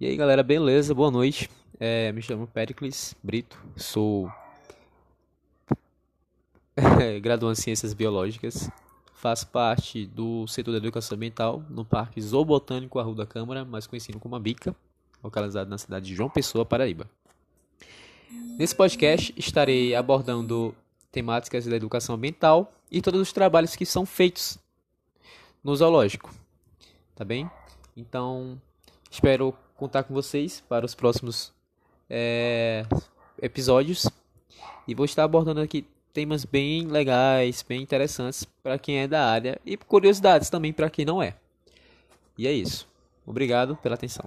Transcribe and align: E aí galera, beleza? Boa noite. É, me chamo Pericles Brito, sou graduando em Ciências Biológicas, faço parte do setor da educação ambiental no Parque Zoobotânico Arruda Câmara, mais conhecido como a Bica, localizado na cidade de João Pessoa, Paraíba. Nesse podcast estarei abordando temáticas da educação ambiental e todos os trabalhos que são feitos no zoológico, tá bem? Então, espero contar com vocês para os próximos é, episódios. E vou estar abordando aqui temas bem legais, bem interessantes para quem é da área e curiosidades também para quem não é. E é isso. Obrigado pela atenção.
E 0.00 0.06
aí 0.06 0.16
galera, 0.16 0.42
beleza? 0.42 0.94
Boa 0.94 1.10
noite. 1.10 1.50
É, 1.78 2.10
me 2.12 2.22
chamo 2.22 2.46
Pericles 2.46 3.14
Brito, 3.22 3.62
sou 3.76 4.32
graduando 7.20 7.52
em 7.52 7.62
Ciências 7.62 7.92
Biológicas, 7.92 8.70
faço 9.12 9.46
parte 9.48 10.06
do 10.06 10.46
setor 10.46 10.72
da 10.72 10.78
educação 10.78 11.16
ambiental 11.16 11.62
no 11.68 11.84
Parque 11.84 12.18
Zoobotânico 12.18 12.98
Arruda 12.98 13.26
Câmara, 13.26 13.62
mais 13.62 13.86
conhecido 13.86 14.18
como 14.18 14.34
a 14.34 14.40
Bica, 14.40 14.74
localizado 15.22 15.68
na 15.68 15.76
cidade 15.76 16.06
de 16.06 16.14
João 16.14 16.30
Pessoa, 16.30 16.64
Paraíba. 16.64 17.06
Nesse 18.58 18.74
podcast 18.74 19.34
estarei 19.36 19.94
abordando 19.94 20.74
temáticas 21.12 21.66
da 21.66 21.76
educação 21.76 22.14
ambiental 22.14 22.72
e 22.90 23.02
todos 23.02 23.20
os 23.20 23.34
trabalhos 23.34 23.76
que 23.76 23.84
são 23.84 24.06
feitos 24.06 24.58
no 25.62 25.76
zoológico, 25.76 26.34
tá 27.14 27.22
bem? 27.22 27.50
Então, 27.94 28.58
espero 29.10 29.54
contar 29.80 30.02
com 30.02 30.12
vocês 30.12 30.62
para 30.68 30.84
os 30.84 30.94
próximos 30.94 31.52
é, 32.08 32.84
episódios. 33.40 34.06
E 34.86 34.94
vou 34.94 35.06
estar 35.06 35.24
abordando 35.24 35.60
aqui 35.60 35.86
temas 36.12 36.44
bem 36.44 36.86
legais, 36.86 37.64
bem 37.66 37.80
interessantes 37.80 38.44
para 38.62 38.78
quem 38.78 38.98
é 38.98 39.08
da 39.08 39.24
área 39.24 39.58
e 39.64 39.76
curiosidades 39.76 40.50
também 40.50 40.72
para 40.72 40.90
quem 40.90 41.04
não 41.04 41.22
é. 41.22 41.34
E 42.36 42.46
é 42.46 42.52
isso. 42.52 42.86
Obrigado 43.26 43.76
pela 43.76 43.94
atenção. 43.94 44.24